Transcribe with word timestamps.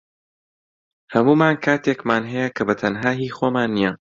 هەموومان 1.13 1.55
کاتێکمان 1.65 2.23
هەیە 2.33 2.49
کە 2.55 2.63
بەتەنها 2.67 3.11
هی 3.19 3.29
خۆمان 3.37 3.69
نییە 3.77 3.91